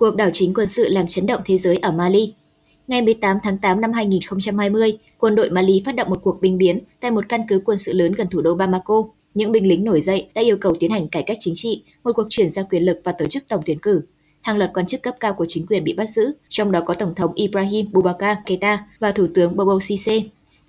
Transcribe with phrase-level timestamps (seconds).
[0.00, 2.34] Cuộc đảo chính quân sự làm chấn động thế giới ở Mali
[2.86, 6.80] Ngày 18 tháng 8 năm 2020, quân đội Mali phát động một cuộc binh biến
[7.00, 9.04] tại một căn cứ quân sự lớn gần thủ đô Bamako.
[9.34, 12.12] Những binh lính nổi dậy đã yêu cầu tiến hành cải cách chính trị, một
[12.14, 14.02] cuộc chuyển giao quyền lực và tổ chức tổng tuyển cử.
[14.40, 16.94] Hàng loạt quan chức cấp cao của chính quyền bị bắt giữ, trong đó có
[16.94, 20.20] Tổng thống Ibrahim Boubacar Keita và Thủ tướng Bobo Cisse.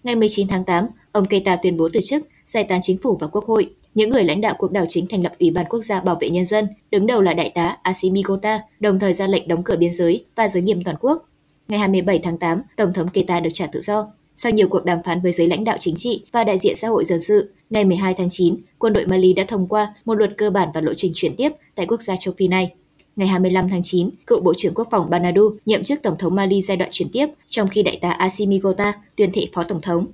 [0.03, 3.27] Ngày 19 tháng 8, ông Keita tuyên bố từ chức, giải tán chính phủ và
[3.27, 3.69] quốc hội.
[3.93, 6.29] Những người lãnh đạo cuộc đảo chính thành lập Ủy ban Quốc gia Bảo vệ
[6.29, 9.75] Nhân dân, đứng đầu là Đại tá Assimi Gota, đồng thời ra lệnh đóng cửa
[9.75, 11.29] biên giới và giới nghiêm toàn quốc.
[11.67, 14.07] Ngày 27 tháng 8, Tổng thống Keita được trả tự do.
[14.35, 16.87] Sau nhiều cuộc đàm phán với giới lãnh đạo chính trị và đại diện xã
[16.87, 20.37] hội dân sự, ngày 12 tháng 9, quân đội Mali đã thông qua một luật
[20.37, 22.71] cơ bản và lộ trình chuyển tiếp tại quốc gia châu Phi này.
[23.15, 26.61] Ngày 25 tháng 9, cựu Bộ trưởng Quốc phòng Banadu nhậm chức Tổng thống Mali
[26.61, 30.05] giai đoạn chuyển tiếp, trong khi đại tá Assimi Gota tuyên thệ Phó Tổng thống.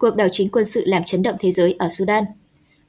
[0.00, 2.24] Cuộc đảo chính quân sự làm chấn động thế giới ở Sudan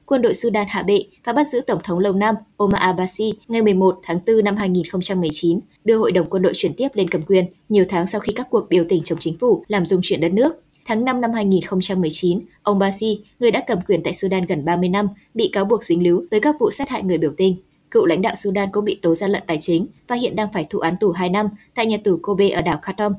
[0.05, 3.61] quân đội Sudan hạ bệ và bắt giữ Tổng thống Lâu Năm Omar al-Bashir ngày
[3.61, 7.45] 11 tháng 4 năm 2019, đưa Hội đồng quân đội chuyển tiếp lên cầm quyền
[7.69, 10.33] nhiều tháng sau khi các cuộc biểu tình chống chính phủ làm rung chuyển đất
[10.33, 10.63] nước.
[10.85, 15.07] Tháng 5 năm 2019, ông Basi, người đã cầm quyền tại Sudan gần 30 năm,
[15.33, 17.55] bị cáo buộc dính líu tới các vụ sát hại người biểu tình.
[17.91, 20.67] Cựu lãnh đạo Sudan cũng bị tố gian lận tài chính và hiện đang phải
[20.69, 23.13] thụ án tù 2 năm tại nhà tù Kobe ở đảo Khartoum.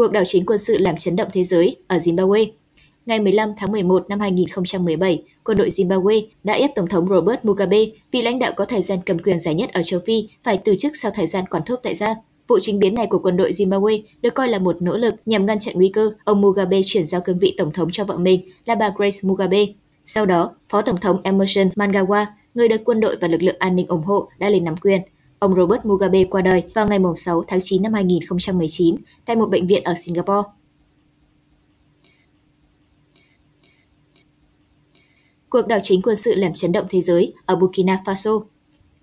[0.00, 2.50] Cuộc đảo chính quân sự làm chấn động thế giới ở Zimbabwe.
[3.06, 7.84] Ngày 15 tháng 11 năm 2017, quân đội Zimbabwe đã ép Tổng thống Robert Mugabe,
[8.12, 10.74] vị lãnh đạo có thời gian cầm quyền dài nhất ở châu Phi, phải từ
[10.78, 12.14] chức sau thời gian quản thúc tại gia.
[12.48, 15.46] Vụ chính biến này của quân đội Zimbabwe được coi là một nỗ lực nhằm
[15.46, 18.50] ngăn chặn nguy cơ ông Mugabe chuyển giao cương vị tổng thống cho vợ mình
[18.64, 19.66] là bà Grace Mugabe.
[20.04, 23.76] Sau đó, Phó Tổng thống Emerson Mangawa, người được quân đội và lực lượng an
[23.76, 25.02] ninh ủng hộ, đã lên nắm quyền.
[25.40, 29.66] Ông Robert Mugabe qua đời vào ngày 6 tháng 9 năm 2019 tại một bệnh
[29.66, 30.48] viện ở Singapore.
[35.48, 38.42] Cuộc đảo chính quân sự làm chấn động thế giới ở Burkina Faso.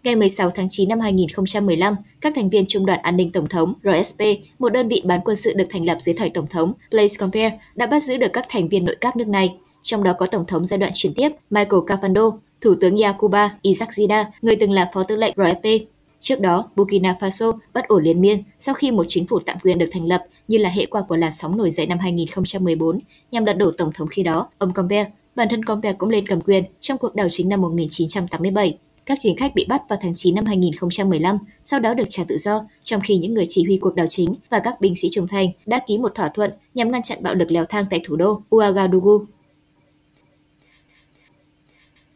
[0.04, 3.74] Ngày 16 tháng 9 năm 2015, các thành viên Trung đoàn An ninh Tổng thống
[3.84, 4.22] RSP,
[4.60, 7.60] một đơn vị bán quân sự được thành lập dưới thời Tổng thống Blaise Compaoré,
[7.76, 10.46] đã bắt giữ được các thành viên nội các nước này, trong đó có Tổng
[10.46, 12.32] thống giai đoạn chuyển tiếp Michael Cavando,
[12.62, 15.88] Thủ tướng Yakuba Isaac Zida, người từng là Phó tư lệnh RSP,
[16.22, 19.78] Trước đó, Burkina Faso bất ổn liên miên sau khi một chính phủ tạm quyền
[19.78, 23.00] được thành lập như là hệ quả của làn sóng nổi dậy năm 2014
[23.32, 25.06] nhằm lật đổ tổng thống khi đó, ông Combe.
[25.36, 28.78] Bản thân Combe cũng lên cầm quyền trong cuộc đảo chính năm 1987.
[29.06, 32.38] Các chính khách bị bắt vào tháng 9 năm 2015, sau đó được trả tự
[32.38, 35.28] do, trong khi những người chỉ huy cuộc đảo chính và các binh sĩ trung
[35.28, 38.16] thành đã ký một thỏa thuận nhằm ngăn chặn bạo lực leo thang tại thủ
[38.16, 39.26] đô Ouagadougou.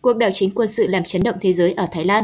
[0.01, 2.23] Cuộc đảo chính quân sự làm chấn động thế giới ở Thái Lan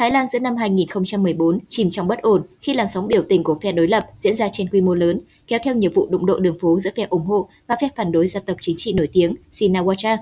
[0.00, 3.58] Thái Lan giữa năm 2014 chìm trong bất ổn khi làn sóng biểu tình của
[3.62, 6.38] phe đối lập diễn ra trên quy mô lớn, kéo theo nhiều vụ đụng độ
[6.38, 9.08] đường phố giữa phe ủng hộ và phe phản đối gia tộc chính trị nổi
[9.12, 10.16] tiếng Sinawacha.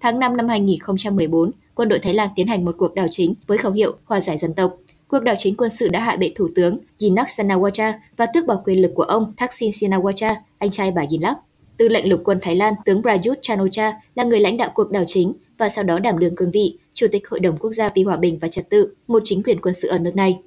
[0.00, 3.58] Tháng 5 năm 2014, quân đội Thái Lan tiến hành một cuộc đảo chính với
[3.58, 4.76] khẩu hiệu hòa giải dân tộc.
[5.08, 8.60] Cuộc đảo chính quân sự đã hạ bệ thủ tướng Yinak Sanawacha và tước bỏ
[8.64, 11.38] quyền lực của ông Thaksin Sinawacha, anh trai bà Yinak.
[11.76, 15.04] Tư lệnh lục quân Thái Lan tướng Prayut Chanocha là người lãnh đạo cuộc đảo
[15.06, 18.02] chính và sau đó đảm đương cương vị Chủ tịch Hội đồng Quốc gia vì
[18.02, 20.38] Hòa bình và Trật tự, một chính quyền quân sự ở nước này.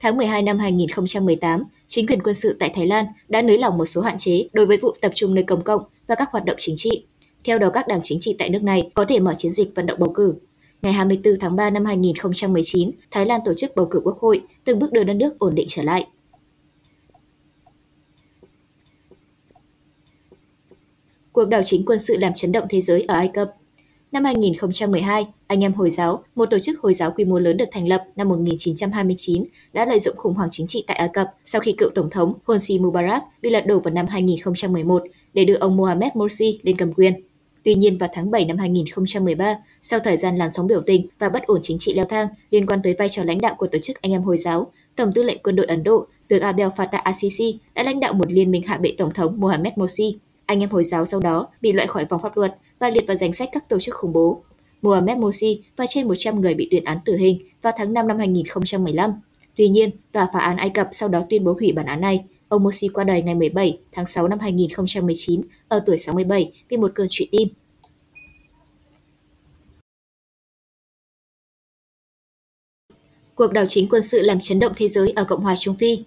[0.00, 3.84] Tháng 12 năm 2018, chính quyền quân sự tại Thái Lan đã nới lỏng một
[3.84, 6.56] số hạn chế đối với vụ tập trung nơi công cộng và các hoạt động
[6.58, 7.04] chính trị.
[7.44, 9.86] Theo đó, các đảng chính trị tại nước này có thể mở chiến dịch vận
[9.86, 10.34] động bầu cử.
[10.82, 14.78] Ngày 24 tháng 3 năm 2019, Thái Lan tổ chức bầu cử quốc hội, từng
[14.78, 16.06] bước đưa đất nước ổn định trở lại.
[21.32, 23.54] Cuộc đảo chính quân sự làm chấn động thế giới ở Ai Cập
[24.12, 27.64] Năm 2012, anh em Hồi giáo, một tổ chức Hồi giáo quy mô lớn được
[27.72, 31.60] thành lập năm 1929, đã lợi dụng khủng hoảng chính trị tại Ai Cập sau
[31.60, 35.02] khi cựu tổng thống Hosni Mubarak bị lật đổ vào năm 2011
[35.34, 37.14] để đưa ông Mohamed Morsi lên cầm quyền.
[37.64, 41.28] Tuy nhiên vào tháng 7 năm 2013, sau thời gian làn sóng biểu tình và
[41.28, 43.78] bất ổn chính trị leo thang liên quan tới vai trò lãnh đạo của tổ
[43.78, 47.02] chức anh em Hồi giáo, Tổng tư lệnh quân đội Ấn Độ, tướng Abdel Fattah
[47.02, 50.18] al-Sisi đã lãnh đạo một liên minh hạ bệ tổng thống Mohamed Morsi.
[50.48, 53.16] Anh em Hồi giáo sau đó bị loại khỏi vòng pháp luật và liệt vào
[53.16, 54.42] danh sách các tổ chức khủng bố.
[54.82, 58.18] Mohamed Morsi và trên 100 người bị tuyên án tử hình vào tháng 5 năm
[58.18, 59.12] 2015.
[59.56, 62.24] Tuy nhiên, tòa phá án Ai Cập sau đó tuyên bố hủy bản án này.
[62.48, 66.92] Ông Morsi qua đời ngày 17 tháng 6 năm 2019 ở tuổi 67 vì một
[66.94, 67.48] cơn trụy tim.
[73.34, 76.04] Cuộc đảo chính quân sự làm chấn động thế giới ở Cộng hòa Trung Phi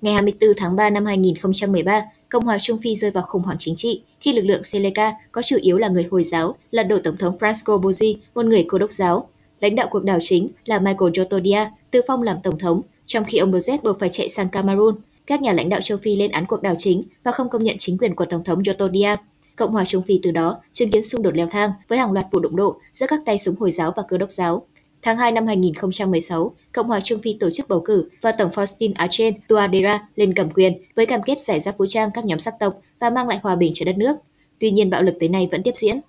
[0.00, 3.76] Ngày 24 tháng 3 năm 2013, Cộng hòa Trung Phi rơi vào khủng hoảng chính
[3.76, 7.16] trị khi lực lượng Seleka có chủ yếu là người Hồi giáo lật đổ Tổng
[7.16, 9.28] thống Francisco Bozi, một người Cô đốc giáo.
[9.60, 13.38] Lãnh đạo cuộc đảo chính là Michael Jotodia, tư phong làm Tổng thống, trong khi
[13.38, 14.94] ông Bozet buộc phải chạy sang Cameroon.
[15.26, 17.76] Các nhà lãnh đạo châu Phi lên án cuộc đảo chính và không công nhận
[17.78, 19.16] chính quyền của Tổng thống Jotodia.
[19.56, 22.26] Cộng hòa Trung Phi từ đó chứng kiến xung đột leo thang với hàng loạt
[22.30, 24.66] vụ đụng độ giữa các tay súng Hồi giáo và cơ đốc giáo.
[25.02, 28.92] Tháng 2 năm 2016, Cộng hòa Trung Phi tổ chức bầu cử và Tổng Faustin
[28.94, 32.54] Archen Touadera lên cầm quyền với cam kết giải giáp vũ trang các nhóm sắc
[32.60, 34.16] tộc và mang lại hòa bình cho đất nước.
[34.58, 36.00] Tuy nhiên bạo lực tới nay vẫn tiếp diễn.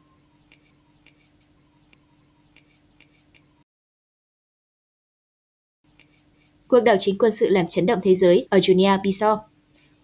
[6.67, 9.39] Cuộc đảo chính quân sự làm chấn động thế giới ở junia Bissau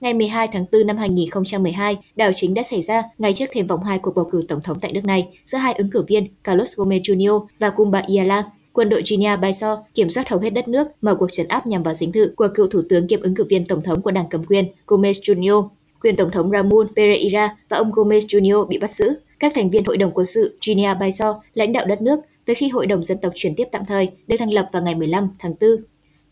[0.03, 3.83] Ngày 12 tháng 4 năm 2012, đảo chính đã xảy ra ngay trước thềm vòng
[3.83, 6.79] 2 cuộc bầu cử tổng thống tại nước này giữa hai ứng cử viên Carlos
[6.79, 7.45] Gomez Jr.
[7.59, 8.43] và Kumba Iala.
[8.73, 11.83] Quân đội Guinea Bissau kiểm soát hầu hết đất nước, mở cuộc trấn áp nhằm
[11.83, 14.27] vào dinh thự của cựu thủ tướng kiêm ứng cử viên tổng thống của đảng
[14.29, 15.69] cầm quyền Gomez Junior.
[16.01, 19.13] Quyền tổng thống Ramon Pereira và ông Gomez Junior bị bắt giữ.
[19.39, 22.69] Các thành viên hội đồng quân sự Guinea Bissau lãnh đạo đất nước tới khi
[22.69, 25.53] hội đồng dân tộc chuyển tiếp tạm thời được thành lập vào ngày 15 tháng
[25.61, 25.69] 4.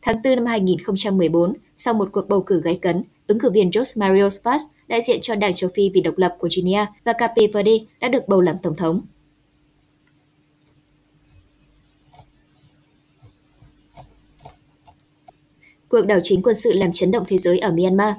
[0.01, 3.99] Tháng 4 năm 2014, sau một cuộc bầu cử gay cấn, ứng cử viên Jose
[3.99, 7.47] Mario Vaz, đại diện cho Đảng châu Phi vì độc lập của Guinea và Cape
[7.53, 9.01] Verde đã được bầu làm tổng thống.
[15.91, 18.15] Cuộc đảo chính quân sự làm chấn động thế giới ở Myanmar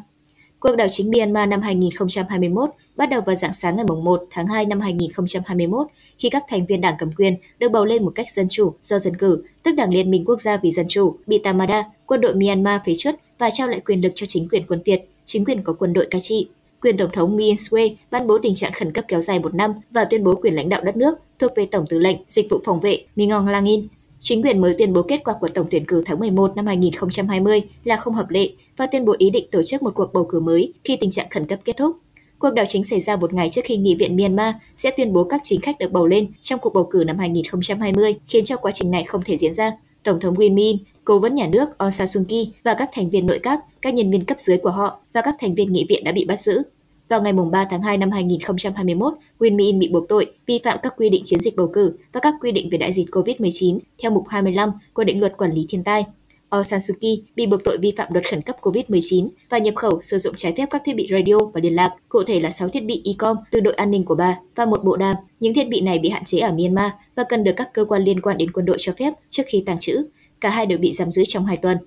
[0.60, 4.66] Cuộc đảo chính Myanmar năm 2021 bắt đầu vào dạng sáng ngày 1 tháng 2
[4.66, 5.86] năm 2021
[6.18, 8.98] khi các thành viên đảng cầm quyền được bầu lên một cách dân chủ do
[8.98, 12.34] dân cử, tức Đảng Liên minh Quốc gia vì Dân chủ, bị Tamada, quân đội
[12.34, 15.62] Myanmar phế truất và trao lại quyền lực cho chính quyền quân Việt, chính quyền
[15.62, 16.48] có quân đội cai trị.
[16.82, 19.72] Quyền Tổng thống Min Sway ban bố tình trạng khẩn cấp kéo dài một năm
[19.90, 22.58] và tuyên bố quyền lãnh đạo đất nước thuộc về Tổng tư lệnh Dịch vụ
[22.64, 23.88] phòng vệ Mingong Langin.
[24.24, 27.62] Chính quyền mới tuyên bố kết quả của tổng tuyển cử tháng 11 năm 2020
[27.84, 30.40] là không hợp lệ và tuyên bố ý định tổ chức một cuộc bầu cử
[30.40, 31.96] mới khi tình trạng khẩn cấp kết thúc.
[32.38, 35.24] Cuộc đảo chính xảy ra một ngày trước khi Nghị viện Myanmar sẽ tuyên bố
[35.24, 38.72] các chính khách được bầu lên trong cuộc bầu cử năm 2020, khiến cho quá
[38.72, 39.72] trình này không thể diễn ra.
[40.02, 43.10] Tổng thống Win Min, cố vấn nhà nước Aung San Suu Kyi và các thành
[43.10, 45.86] viên nội các, các nhân viên cấp dưới của họ và các thành viên nghị
[45.88, 46.62] viện đã bị bắt giữ.
[47.08, 50.94] Vào ngày 3 tháng 2 năm 2021, Win Myint bị buộc tội vi phạm các
[50.96, 54.10] quy định chiến dịch bầu cử và các quy định về đại dịch COVID-19 theo
[54.10, 56.04] mục 25 của định luật quản lý thiên tai.
[56.52, 59.74] Aung San Suu Kyi bị buộc tội vi phạm luật khẩn cấp COVID-19 và nhập
[59.76, 62.50] khẩu sử dụng trái phép các thiết bị radio và liên lạc, cụ thể là
[62.50, 65.16] 6 thiết bị Ecom từ đội an ninh của bà và một bộ đàm.
[65.40, 68.04] Những thiết bị này bị hạn chế ở Myanmar và cần được các cơ quan
[68.04, 70.04] liên quan đến quân đội cho phép trước khi tàng trữ.
[70.40, 71.78] Cả hai đều bị giam giữ trong 2 tuần.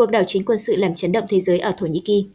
[0.00, 2.26] Cuộc đảo chính quân sự làm chấn động thế giới ở Thổ Nhĩ Kỳ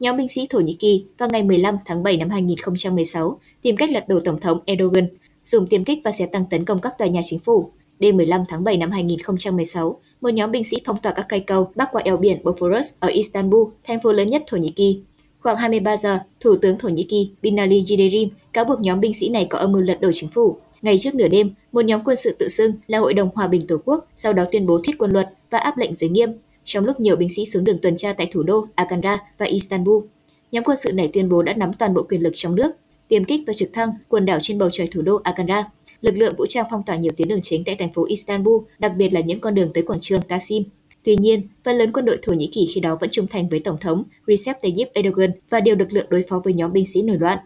[0.00, 3.90] nhóm binh sĩ Thổ Nhĩ Kỳ vào ngày 15 tháng 7 năm 2016 tìm cách
[3.90, 5.08] lật đổ Tổng thống Erdogan,
[5.44, 7.70] dùng tiêm kích và xe tăng tấn công các tòa nhà chính phủ.
[7.98, 11.70] Đêm 15 tháng 7 năm 2016, một nhóm binh sĩ phong tỏa các cây cầu
[11.74, 15.00] bắc qua eo biển Bosphorus ở Istanbul, thành phố lớn nhất Thổ Nhĩ Kỳ.
[15.40, 19.28] Khoảng 23 giờ, Thủ tướng Thổ Nhĩ Kỳ Binali Yildirim cáo buộc nhóm binh sĩ
[19.28, 20.56] này có âm mưu lật đổ chính phủ.
[20.82, 23.66] Ngay trước nửa đêm, một nhóm quân sự tự xưng là Hội đồng Hòa bình
[23.66, 26.30] Tổ quốc sau đó tuyên bố thiết quân luật và áp lệnh giới nghiêm,
[26.68, 30.04] trong lúc nhiều binh sĩ xuống đường tuần tra tại thủ đô Ankara và Istanbul.
[30.52, 32.70] Nhóm quân sự này tuyên bố đã nắm toàn bộ quyền lực trong nước,
[33.08, 35.70] tiêm kích và trực thăng quần đảo trên bầu trời thủ đô Ankara
[36.00, 38.92] lực lượng vũ trang phong tỏa nhiều tuyến đường chính tại thành phố Istanbul, đặc
[38.96, 40.64] biệt là những con đường tới quảng trường Taksim.
[41.02, 43.60] Tuy nhiên, phần lớn quân đội Thổ Nhĩ Kỳ khi đó vẫn trung thành với
[43.60, 47.02] Tổng thống Recep Tayyip Erdogan và điều lực lượng đối phó với nhóm binh sĩ
[47.02, 47.38] nổi loạn.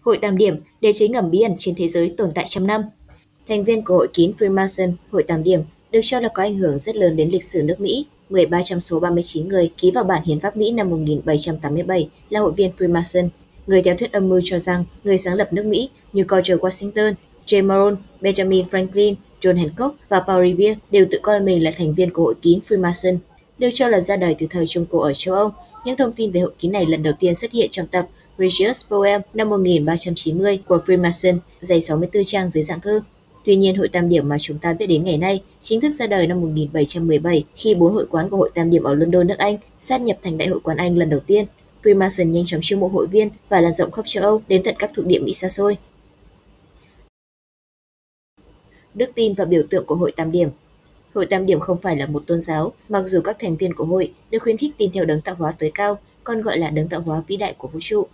[0.00, 2.82] Hội Tam Điểm, đế chế ngầm bí ẩn trên thế giới tồn tại trăm năm.
[3.48, 5.62] Thành viên của hội kín Freemason, Hội Tam Điểm,
[5.92, 8.06] được cho là có ảnh hưởng rất lớn đến lịch sử nước Mỹ.
[8.30, 12.52] 13 trong số 39 người ký vào bản hiến pháp Mỹ năm 1787 là hội
[12.52, 13.28] viên Freemason,
[13.66, 17.14] Người theo thuyết âm mưu cho rằng người sáng lập nước Mỹ như George Washington,
[17.46, 21.94] James Monroe, Benjamin Franklin, John Hancock và Paul Revere đều tự coi mình là thành
[21.94, 23.18] viên của hội kín Freemason,
[23.58, 25.50] được cho là ra đời từ thời Trung Cổ ở châu Âu.
[25.84, 28.86] Những thông tin về hội kín này lần đầu tiên xuất hiện trong tập Religious
[28.88, 33.00] Poem năm 1390 của Freemason, dày 64 trang dưới dạng thơ.
[33.46, 36.06] Tuy nhiên, hội tam điểm mà chúng ta biết đến ngày nay chính thức ra
[36.06, 39.56] đời năm 1717 khi bốn hội quán của hội tam điểm ở London, nước Anh
[39.80, 41.46] sát nhập thành Đại hội quán Anh lần đầu tiên.
[41.82, 44.74] Freemason nhanh chóng chiêu mộ hội viên và lan rộng khắp châu Âu đến tận
[44.78, 45.76] các thuộc địa Mỹ xa xôi.
[48.94, 50.48] Đức tin và biểu tượng của hội Tam Điểm
[51.14, 53.84] Hội Tam Điểm không phải là một tôn giáo, mặc dù các thành viên của
[53.84, 56.88] hội được khuyến khích tin theo đấng tạo hóa tối cao, còn gọi là đấng
[56.88, 58.06] tạo hóa vĩ đại của vũ trụ.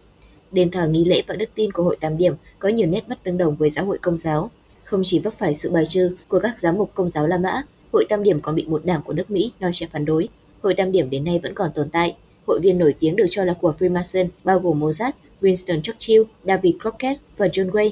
[0.52, 3.22] Đền thờ nghi lễ và đức tin của hội Tam Điểm có nhiều nét bất
[3.22, 4.50] tương đồng với giáo hội công giáo.
[4.92, 7.62] Không chỉ vấp phải sự bài trừ của các giám mục công giáo La Mã,
[7.92, 10.28] hội Tam Điểm còn bị một đảng của nước Mỹ non trẻ phản đối.
[10.62, 13.44] Hội Tam Điểm đến nay vẫn còn tồn tại, Hội viên nổi tiếng được cho
[13.44, 17.90] là của Freemason bao gồm Mozart, Winston Churchill, David Crockett và John Way.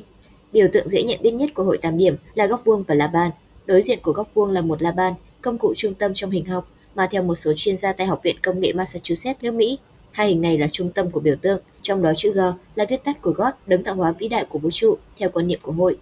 [0.53, 3.07] Biểu tượng dễ nhận biết nhất của hội tam điểm là góc vuông và la
[3.07, 3.31] bàn.
[3.67, 6.45] Đối diện của góc vuông là một la bàn, công cụ trung tâm trong hình
[6.45, 9.79] học mà theo một số chuyên gia tại Học viện Công nghệ Massachusetts nước Mỹ,
[10.11, 12.41] hai hình này là trung tâm của biểu tượng, trong đó chữ G
[12.75, 15.47] là viết tắt của God, đấng tạo hóa vĩ đại của vũ trụ, theo quan
[15.47, 15.97] niệm của hội.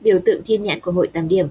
[0.00, 1.48] Biểu tượng thiên nhãn của hội tam điểm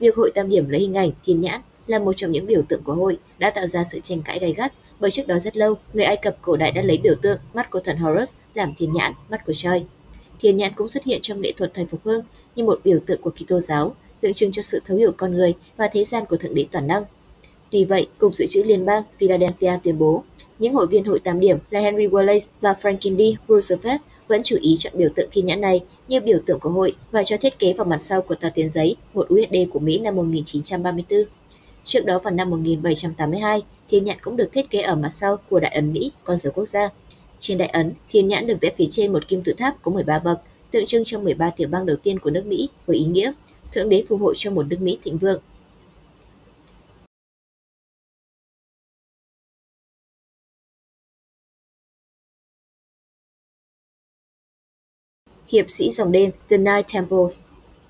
[0.00, 2.82] Việc hội tam điểm lấy hình ảnh thiên nhãn là một trong những biểu tượng
[2.84, 5.74] của hội đã tạo ra sự tranh cãi gay gắt bởi trước đó rất lâu,
[5.92, 8.92] người Ai Cập cổ đại đã lấy biểu tượng mắt của thần Horus làm thiên
[8.92, 9.84] nhãn, mắt của trời.
[10.40, 12.24] Thiên nhãn cũng xuất hiện trong nghệ thuật thời phục hưng
[12.56, 15.54] như một biểu tượng của Kitô giáo, tượng trưng cho sự thấu hiểu con người
[15.76, 17.04] và thế gian của Thượng Đế toàn năng.
[17.70, 20.24] Tuy vậy, Cục Dự trữ Liên bang Philadelphia tuyên bố,
[20.58, 23.38] những hội viên hội tam điểm là Henry Wallace và Franklin D.
[23.48, 26.96] Roosevelt vẫn chú ý chọn biểu tượng thiên nhãn này như biểu tượng của hội
[27.10, 29.98] và cho thiết kế vào mặt sau của tờ tiền giấy một USD của Mỹ
[29.98, 31.24] năm 1934.
[31.84, 35.60] Trước đó vào năm 1782, thiên nhãn cũng được thiết kế ở mặt sau của
[35.60, 36.88] Đại ấn Mỹ, con dấu quốc gia.
[37.38, 40.18] Trên đại ấn, thiên nhãn được vẽ phía trên một kim tự tháp có 13
[40.18, 43.32] bậc, tượng trưng cho 13 tiểu bang đầu tiên của nước Mỹ với ý nghĩa
[43.74, 45.40] Thượng đế phù hộ cho một nước Mỹ thịnh vượng.
[55.48, 57.38] Hiệp sĩ dòng đen The Night Temples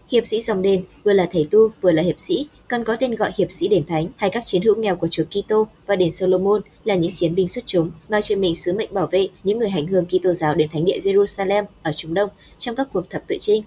[0.09, 3.15] Hiệp sĩ dòng đen vừa là thầy tu vừa là hiệp sĩ, còn có tên
[3.15, 6.11] gọi hiệp sĩ đền thánh hay các chiến hữu nghèo của chúa Kitô và đền
[6.11, 9.59] Solomon là những chiến binh xuất chúng mang trên mình sứ mệnh bảo vệ những
[9.59, 13.11] người hành hương Kitô giáo đến thánh địa Jerusalem ở Trung Đông trong các cuộc
[13.11, 13.63] thập tự chinh.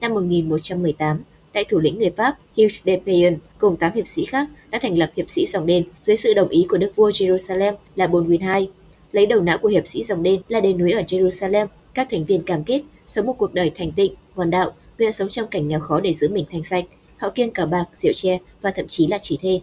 [0.00, 4.48] Năm 1118, đại thủ lĩnh người Pháp Hugh de Payen cùng 8 hiệp sĩ khác
[4.70, 7.74] đã thành lập hiệp sĩ dòng đen dưới sự đồng ý của đức vua Jerusalem
[7.96, 8.68] là Bonwin II.
[9.12, 12.24] Lấy đầu não của hiệp sĩ dòng đen là đền núi ở Jerusalem, các thành
[12.24, 15.68] viên cam kết sống một cuộc đời thành tịnh, hoàn đạo, nguyện sống trong cảnh
[15.68, 16.84] nghèo khó để giữ mình thanh sạch.
[17.16, 19.60] Họ kiêng cờ bạc, rượu chè và thậm chí là chỉ thê.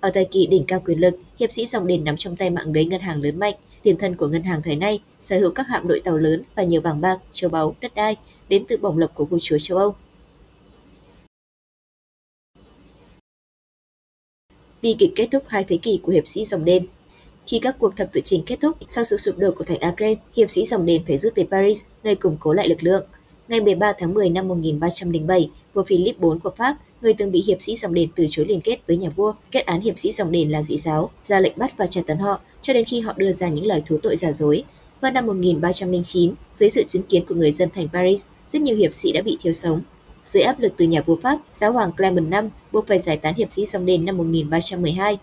[0.00, 2.72] Ở thời kỳ đỉnh cao quyền lực, hiệp sĩ dòng đền nắm trong tay mạng
[2.72, 5.68] lưới ngân hàng lớn mạnh, tiền thân của ngân hàng thời nay sở hữu các
[5.68, 8.16] hạm đội tàu lớn và nhiều vàng bạc, châu báu, đất đai
[8.48, 9.94] đến từ bổng lộc của vua chúa châu Âu.
[14.82, 16.86] Bi kịch kết thúc hai thế kỷ của hiệp sĩ dòng đen
[17.48, 20.14] khi các cuộc thập tự chinh kết thúc sau sự sụp đổ của thành Acre,
[20.36, 23.04] hiệp sĩ dòng đền phải rút về Paris, nơi củng cố lại lực lượng.
[23.48, 27.60] Ngày 13 tháng 10 năm 1307, vua Philip IV của Pháp, người từng bị hiệp
[27.60, 30.32] sĩ dòng đền từ chối liên kết với nhà vua, kết án hiệp sĩ dòng
[30.32, 33.12] đền là dị giáo, ra lệnh bắt và tra tấn họ cho đến khi họ
[33.16, 34.64] đưa ra những lời thú tội giả dối.
[35.00, 38.92] Vào năm 1309, dưới sự chứng kiến của người dân thành Paris, rất nhiều hiệp
[38.92, 39.80] sĩ đã bị thiếu sống.
[40.24, 42.34] Dưới áp lực từ nhà vua Pháp, giáo hoàng Clement V
[42.72, 45.18] buộc phải giải tán hiệp sĩ dòng đền năm 1312.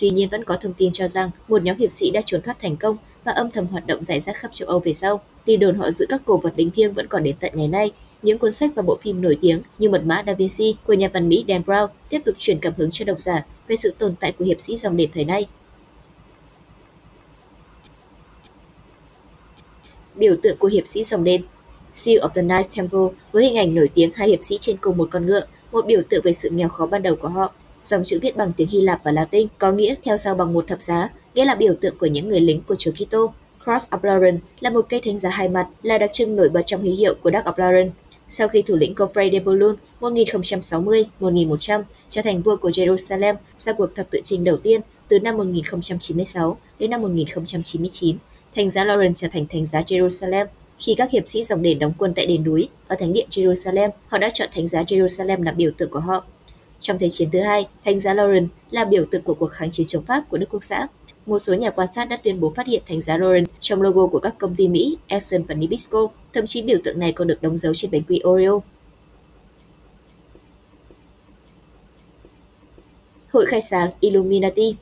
[0.00, 2.58] Tuy nhiên vẫn có thông tin cho rằng một nhóm hiệp sĩ đã trốn thoát
[2.60, 5.20] thành công và âm thầm hoạt động rải rác khắp châu Âu về sau.
[5.44, 7.92] Tin đồn họ giữ các cổ vật linh thiêng vẫn còn đến tận ngày nay.
[8.22, 11.10] Những cuốn sách và bộ phim nổi tiếng như Mật mã Da Vinci của nhà
[11.12, 14.14] văn Mỹ Dan Brown tiếp tục truyền cảm hứng cho độc giả về sự tồn
[14.20, 15.46] tại của hiệp sĩ dòng đền thời nay.
[20.14, 21.42] Biểu tượng của hiệp sĩ dòng đen
[21.92, 24.96] Seal of the Knights Temple với hình ảnh nổi tiếng hai hiệp sĩ trên cùng
[24.96, 27.52] một con ngựa, một biểu tượng về sự nghèo khó ban đầu của họ.
[27.84, 30.64] Dòng chữ viết bằng tiếng Hy Lạp và Latin có nghĩa theo sau bằng một
[30.68, 33.32] thập giá, nghĩa là biểu tượng của những người lính của Chúa Kitô.
[33.64, 36.62] Cross of Lauren là một cây thánh giá hai mặt, là đặc trưng nổi bật
[36.66, 37.90] trong huy hiệu của Dark of Lauren.
[38.28, 43.94] Sau khi thủ lĩnh Geoffrey de Boulogne 1060-1100 trở thành vua của Jerusalem sau cuộc
[43.96, 48.16] thập tự chinh đầu tiên từ năm 1096 đến năm 1099,
[48.54, 50.46] thành giá Lauren trở thành thành giá Jerusalem.
[50.78, 53.90] Khi các hiệp sĩ dòng đền đóng quân tại đền núi ở thánh điện Jerusalem,
[54.06, 56.24] họ đã chọn thánh giá Jerusalem làm biểu tượng của họ.
[56.84, 59.86] Trong Thế chiến thứ hai, thánh giá Lauren là biểu tượng của cuộc kháng chiến
[59.86, 60.86] chống Pháp của Đức Quốc xã.
[61.26, 64.06] Một số nhà quan sát đã tuyên bố phát hiện thánh giá Lauren trong logo
[64.06, 66.08] của các công ty Mỹ, Exxon và Nabisco.
[66.32, 68.62] Thậm chí biểu tượng này còn được đóng dấu trên bánh quy Oreo.
[73.32, 74.76] Hội khai sáng Illuminati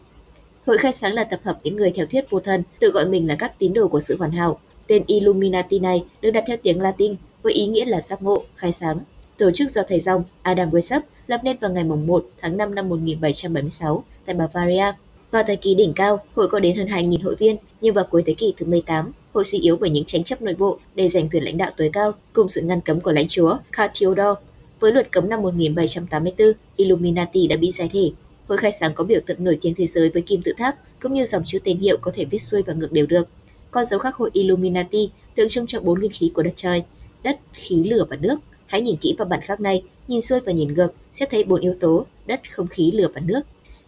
[0.66, 3.28] Hội khai sáng là tập hợp những người theo thuyết vô thần, tự gọi mình
[3.28, 4.58] là các tín đồ của sự hoàn hảo.
[4.86, 8.72] Tên Illuminati này được đặt theo tiếng Latin với ý nghĩa là giác ngộ, khai
[8.72, 8.98] sáng.
[9.38, 12.88] Tổ chức do thầy dòng Adam Weishaupt lập nên vào ngày 1 tháng 5 năm
[12.88, 14.92] 1776 tại Bavaria.
[15.30, 18.22] Vào thời kỳ đỉnh cao, hội có đến hơn 2.000 hội viên, nhưng vào cuối
[18.26, 21.28] thế kỷ thứ 18, hội suy yếu bởi những tranh chấp nội bộ để giành
[21.28, 24.38] quyền lãnh đạo tối cao cùng sự ngăn cấm của lãnh chúa Karl Theodor.
[24.80, 28.10] Với luật cấm năm 1784, Illuminati đã bị giải thể.
[28.48, 31.12] Hội khai sáng có biểu tượng nổi tiếng thế giới với kim tự tháp, cũng
[31.12, 33.28] như dòng chữ tên hiệu có thể viết xuôi và ngược đều được.
[33.70, 36.82] Con dấu khắc hội Illuminati tượng trưng cho bốn nguyên khí của đất trời,
[37.22, 38.36] đất, khí, lửa và nước.
[38.66, 41.60] Hãy nhìn kỹ vào bản khắc này, nhìn xuôi và nhìn ngược, sẽ thấy bốn
[41.60, 43.40] yếu tố, đất, không khí, lửa và nước.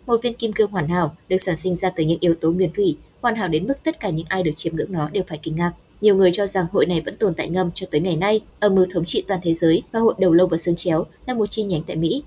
[0.07, 2.71] Một viên kim cương hoàn hảo được sản sinh ra từ những yếu tố nguyên
[2.73, 5.39] thủy, hoàn hảo đến mức tất cả những ai được chiêm ngưỡng nó đều phải
[5.43, 5.73] kinh ngạc.
[6.01, 8.75] Nhiều người cho rằng hội này vẫn tồn tại ngầm cho tới ngày nay, âm
[8.75, 11.47] mưu thống trị toàn thế giới và hội đầu lâu và xương chéo là một
[11.47, 12.23] chi nhánh tại Mỹ.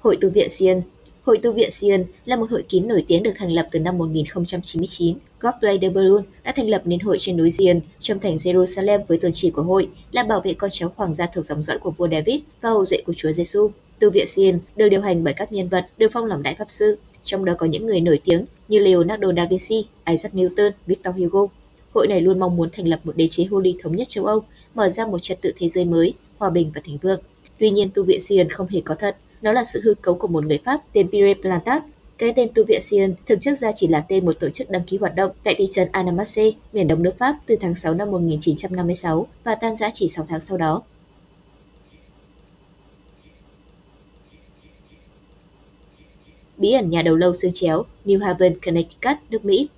[0.00, 0.82] Hội tu viện Sion
[1.22, 3.98] Hội tu viện Sion là một hội kín nổi tiếng được thành lập từ năm
[3.98, 5.16] 1099.
[5.46, 9.18] Godfrey de Boulogne đã thành lập nên hội trên núi Zion trong thành Jerusalem với
[9.18, 11.90] tôn chỉ của hội là bảo vệ con cháu hoàng gia thuộc dòng dõi của
[11.90, 13.70] vua David và hậu duệ của Chúa Giêsu.
[13.98, 16.70] Tu viện Zion được điều hành bởi các nhân vật được phong làm đại pháp
[16.70, 21.14] sư, trong đó có những người nổi tiếng như Leonardo da Vinci, Isaac Newton, Victor
[21.16, 21.46] Hugo.
[21.94, 24.42] Hội này luôn mong muốn thành lập một đế chế Holy thống nhất châu Âu,
[24.74, 27.20] mở ra một trật tự thế giới mới hòa bình và thịnh vượng.
[27.58, 30.28] Tuy nhiên, tu viện Zion không hề có thật, nó là sự hư cấu của
[30.28, 31.82] một người Pháp tên Pierre Plantat.
[32.18, 34.82] Cái tên tu viện Sion thực chất ra chỉ là tên một tổ chức đăng
[34.84, 38.10] ký hoạt động tại thị trấn Annemasse, miền đông nước Pháp từ tháng 6 năm
[38.10, 40.82] 1956 và tan rã chỉ 6 tháng sau đó.
[46.58, 49.68] bí ẩn nhà đầu lâu xương chéo, New Haven, Connecticut, nước Mỹ.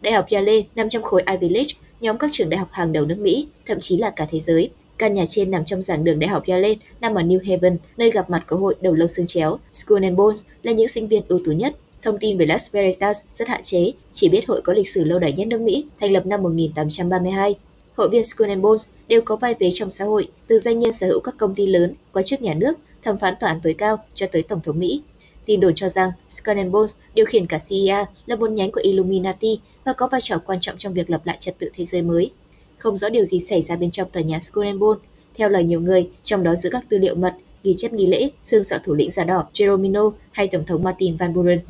[0.00, 1.70] Đại học Yale nằm trong khối Ivy League,
[2.00, 4.70] nhóm các trường đại học hàng đầu nước Mỹ, thậm chí là cả thế giới.
[4.98, 8.10] Căn nhà trên nằm trong giảng đường đại học Yale, nằm ở New Haven, nơi
[8.10, 9.58] gặp mặt của hội đầu lâu xương chéo.
[9.72, 11.76] Skull and Bones là những sinh viên ưu tú nhất.
[12.04, 15.18] Thông tin về Las Veritas rất hạn chế, chỉ biết hội có lịch sử lâu
[15.18, 17.54] đời nhất nước Mỹ, thành lập năm 1832.
[17.96, 20.92] Hội viên Skull and Bones đều có vai vế trong xã hội, từ doanh nhân
[20.92, 23.74] sở hữu các công ty lớn, quan chức nhà nước, thẩm phán tòa án tối
[23.78, 25.02] cao cho tới tổng thống Mỹ.
[25.46, 28.80] Tin đồn cho rằng Skull and Bones điều khiển cả CIA là một nhánh của
[28.84, 32.02] Illuminati và có vai trò quan trọng trong việc lập lại trật tự thế giới
[32.02, 32.30] mới.
[32.78, 35.02] Không rõ điều gì xảy ra bên trong tòa nhà Skull and Bones.
[35.34, 38.30] Theo lời nhiều người, trong đó giữ các tư liệu mật, ghi chép nghi lễ,
[38.42, 41.60] xương sọ thủ lĩnh giả đỏ Jeromino hay Tổng thống Martin Van Buren.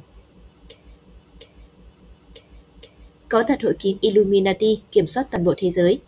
[3.29, 5.99] Có thật hội kín Illuminati kiểm soát toàn bộ thế giới.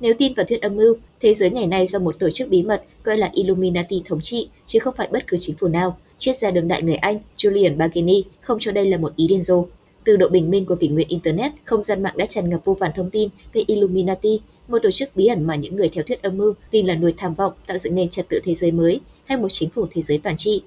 [0.00, 2.62] Nếu tin vào thuyết âm mưu, thế giới ngày nay do một tổ chức bí
[2.62, 6.36] mật gọi là Illuminati thống trị, chứ không phải bất cứ chính phủ nào, triết
[6.36, 9.66] gia đường đại người Anh Julian Bargini không cho đây là một ý điên rồ.
[10.04, 12.74] Từ độ bình minh của kỷ nguyên Internet, không gian mạng đã tràn ngập vô
[12.74, 16.22] vàn thông tin về Illuminati, một tổ chức bí ẩn mà những người theo thuyết
[16.22, 19.00] âm mưu tin là nuôi tham vọng tạo dựng nên trật tự thế giới mới
[19.24, 20.62] hay một chính phủ thế giới toàn trị.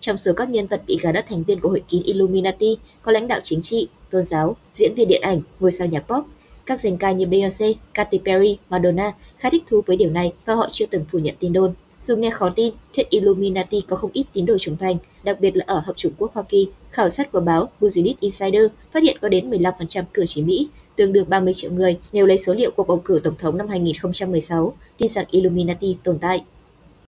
[0.00, 3.12] Trong số các nhân vật bị gà đất thành viên của hội kín Illuminati có
[3.12, 6.24] lãnh đạo chính trị, tôn giáo, diễn viên điện ảnh, ngôi sao nhạc pop.
[6.66, 10.54] Các danh ca như Beyoncé, Katy Perry, Madonna khá thích thú với điều này và
[10.54, 11.74] họ chưa từng phủ nhận tin đồn.
[12.00, 15.56] Dù nghe khó tin, thuyết Illuminati có không ít tín đồ trưởng thành, đặc biệt
[15.56, 16.68] là ở Hợp chủng quốc Hoa Kỳ.
[16.90, 21.12] Khảo sát của báo Business Insider phát hiện có đến 15% cử tri Mỹ, tương
[21.12, 24.72] đương 30 triệu người nếu lấy số liệu cuộc bầu cử tổng thống năm 2016,
[24.98, 26.44] tin rằng Illuminati tồn tại.